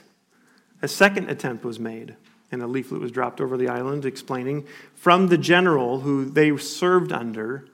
[0.84, 2.14] a second attempt was made,
[2.52, 7.10] and a leaflet was dropped over the island explaining from the general who they served
[7.10, 7.66] under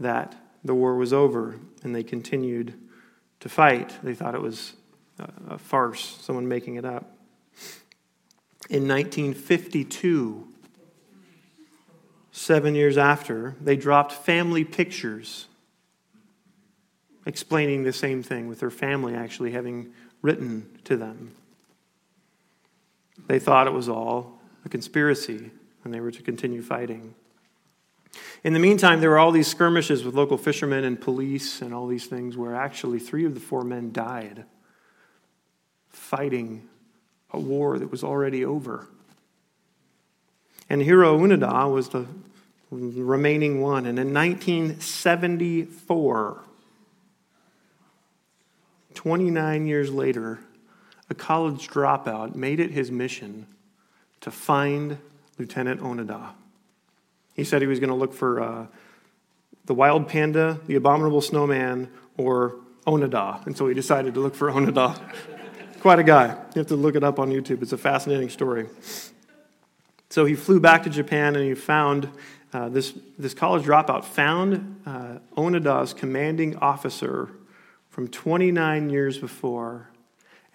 [0.00, 2.74] that the war was over and they continued
[3.38, 3.94] to fight.
[4.02, 4.74] They thought it was
[5.48, 7.16] a farce, someone making it up.
[8.68, 10.46] In 1952,
[12.32, 15.46] seven years after, they dropped family pictures
[17.26, 21.34] explaining the same thing, with their family actually having written to them.
[23.26, 25.50] They thought it was all a conspiracy
[25.84, 27.14] and they were to continue fighting.
[28.44, 31.86] In the meantime, there were all these skirmishes with local fishermen and police and all
[31.86, 34.44] these things where actually three of the four men died
[35.90, 36.68] fighting
[37.30, 38.86] a war that was already over.
[40.70, 42.06] And Hiroo Onoda was the
[42.70, 43.86] remaining one.
[43.86, 46.44] And in 1974,
[48.94, 50.38] 29 years later,
[51.10, 53.46] a college dropout made it his mission
[54.20, 54.98] to find
[55.38, 56.30] Lieutenant Onoda.
[57.34, 58.66] He said he was going to look for uh,
[59.66, 62.56] the wild panda, the abominable snowman, or
[62.86, 63.44] Onoda.
[63.46, 65.00] And so he decided to look for Onoda.
[65.80, 66.28] Quite a guy.
[66.54, 67.62] You have to look it up on YouTube.
[67.62, 68.66] It's a fascinating story.
[70.10, 72.10] So he flew back to Japan and he found
[72.52, 75.18] uh, this, this college dropout found uh,
[75.94, 77.28] commanding officer
[77.90, 79.90] from 29 years before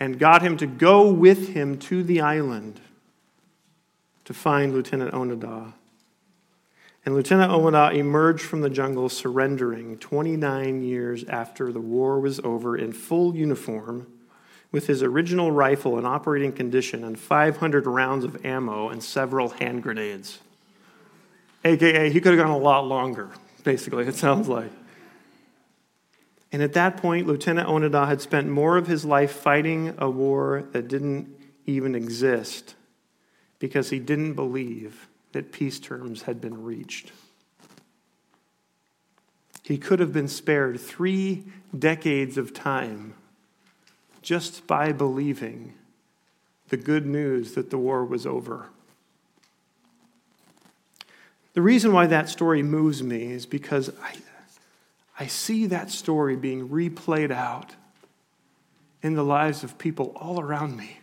[0.04, 2.82] and got him to go with him to the island
[4.26, 5.72] to find Lieutenant Onoda.
[7.06, 12.76] And Lieutenant Onoda emerged from the jungle surrendering 29 years after the war was over
[12.76, 14.08] in full uniform
[14.74, 19.84] with his original rifle in operating condition and 500 rounds of ammo and several hand
[19.84, 20.40] grenades.
[21.64, 23.30] AKA, he could have gone a lot longer,
[23.64, 24.72] basically, it sounds like.
[26.54, 30.64] And at that point, Lieutenant Onoda had spent more of his life fighting a war
[30.72, 31.36] that didn't
[31.66, 32.76] even exist
[33.58, 37.12] because he didn't believe that peace terms had been reached.
[39.64, 41.44] He could have been spared three
[41.78, 43.16] decades of time
[44.22, 45.74] just by believing
[46.70, 48.70] the good news that the war was over.
[51.54, 54.16] The reason why that story moves me is because I,
[55.20, 57.76] I see that story being replayed out
[59.02, 61.00] in the lives of people all around me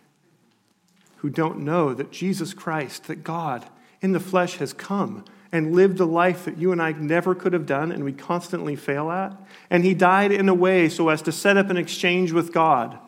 [1.16, 3.66] who don't know that Jesus Christ, that God
[4.00, 7.52] in the flesh has come and lived a life that you and I never could
[7.52, 9.36] have done and we constantly fail at.
[9.68, 12.98] And he died in a way so as to set up an exchange with God,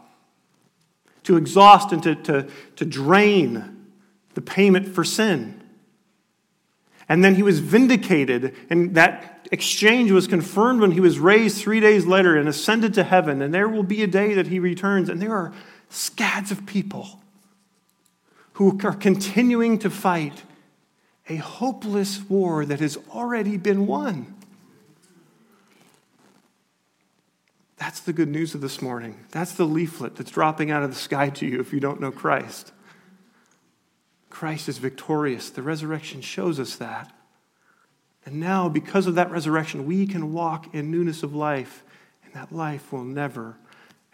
[1.24, 3.86] to exhaust and to, to, to drain
[4.34, 5.61] the payment for sin.
[7.12, 11.78] And then he was vindicated, and that exchange was confirmed when he was raised three
[11.78, 13.42] days later and ascended to heaven.
[13.42, 15.52] And there will be a day that he returns, and there are
[15.90, 17.20] scads of people
[18.54, 20.44] who are continuing to fight
[21.28, 24.34] a hopeless war that has already been won.
[27.76, 29.18] That's the good news of this morning.
[29.32, 32.10] That's the leaflet that's dropping out of the sky to you if you don't know
[32.10, 32.72] Christ.
[34.32, 35.50] Christ is victorious.
[35.50, 37.12] The resurrection shows us that.
[38.24, 41.84] And now, because of that resurrection, we can walk in newness of life,
[42.24, 43.58] and that life will never,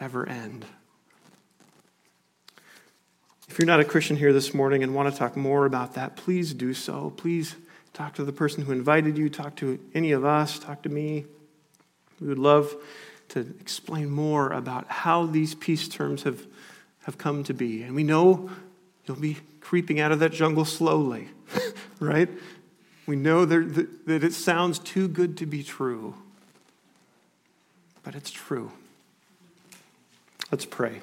[0.01, 0.67] ever end.
[3.49, 6.17] If you're not a Christian here this morning and want to talk more about that,
[6.17, 7.13] please do so.
[7.17, 7.55] Please
[7.93, 11.27] talk to the person who invited you, talk to any of us, talk to me.
[12.21, 12.75] We would love
[13.29, 16.45] to explain more about how these peace terms have,
[17.05, 17.85] have come to be.
[17.85, 18.51] And we know
[19.09, 21.29] you'll be creeping out of that jungle slowly,
[22.01, 22.29] right?
[23.07, 26.15] We know that, that it sounds too good to be true,
[28.03, 28.71] but it's true.
[30.53, 31.01] Let's pray.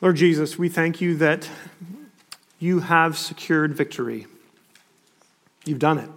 [0.00, 1.48] Lord Jesus, we thank you that
[2.58, 4.26] you have secured victory.
[5.66, 6.10] You've done it.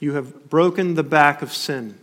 [0.00, 1.98] You have broken the back of sin.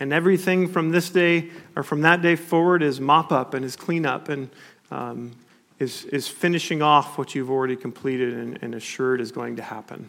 [0.00, 3.74] And everything from this day or from that day forward is mop up and is
[3.74, 4.48] clean up and
[4.90, 5.32] um,
[5.78, 10.08] is, is finishing off what you've already completed and, and assured is going to happen.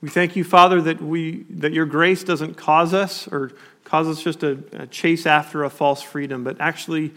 [0.00, 3.52] We thank you, Father, that, we, that your grace doesn't cause us or
[3.84, 7.12] cause us just to chase after a false freedom, but actually,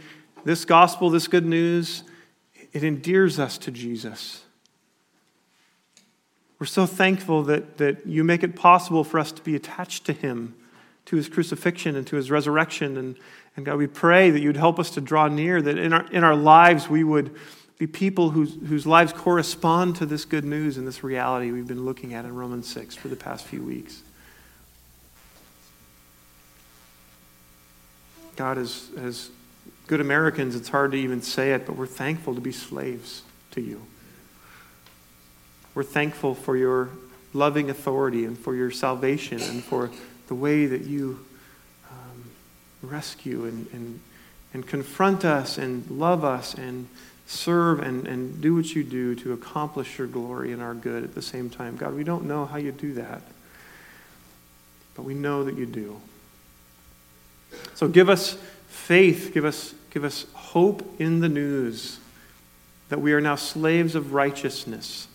[0.46, 2.04] this gospel, this good news,
[2.72, 4.44] it endears us to Jesus.
[6.60, 10.14] We're so thankful that, that you make it possible for us to be attached to
[10.14, 10.56] him,
[11.06, 12.98] to his crucifixion and to his resurrection.
[12.98, 13.16] And,
[13.56, 16.24] and God, we pray that you'd help us to draw near, that in our, in
[16.24, 17.36] our lives we would
[17.78, 21.86] be people whose, whose lives correspond to this good news and this reality we've been
[21.86, 24.02] looking at in Romans 6 for the past few weeks.
[28.36, 29.30] God, as, as
[29.86, 33.62] good Americans, it's hard to even say it, but we're thankful to be slaves to
[33.62, 33.82] you.
[35.78, 36.90] We're thankful for your
[37.36, 39.92] loving authority and for your salvation and for
[40.26, 41.24] the way that you
[41.92, 42.32] um,
[42.82, 44.00] rescue and, and,
[44.56, 46.88] and confront us and love us and
[47.28, 51.14] serve and, and do what you do to accomplish your glory and our good at
[51.14, 51.78] the same time.
[51.78, 53.22] God, we don't know how you do that,
[54.96, 56.02] but we know that you do.
[57.76, 58.36] So give us
[58.68, 62.00] faith, give us, give us hope in the news
[62.90, 65.08] that we are now slaves of righteousness.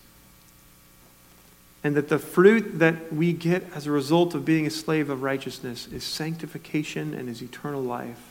[1.83, 5.21] And that the fruit that we get as a result of being a slave of
[5.21, 8.21] righteousness is sanctification and is eternal life.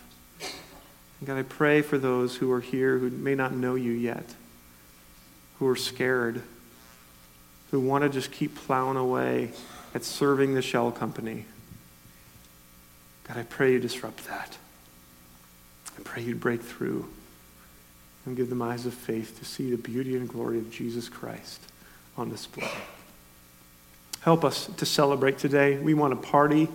[0.41, 4.35] And God, I pray for those who are here who may not know you yet,
[5.59, 6.43] who are scared,
[7.71, 9.51] who want to just keep plowing away
[9.95, 11.45] at serving the shell company.
[13.25, 14.57] God, I pray you disrupt that.
[15.99, 17.09] I pray you break through
[18.25, 21.61] and give them eyes of faith to see the beauty and glory of Jesus Christ
[22.17, 22.71] on display.
[24.23, 25.79] Help us to celebrate today.
[25.79, 26.69] We want to party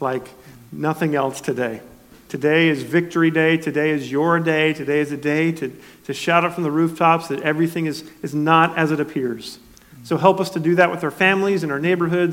[0.00, 0.26] like
[0.72, 1.82] nothing else today.
[2.30, 3.58] Today is victory day.
[3.58, 4.72] Today is your day.
[4.72, 5.70] Today is a day to,
[6.04, 9.58] to shout out from the rooftops that everything is, is not as it appears.
[10.02, 12.32] So help us to do that with our families and our neighborhoods.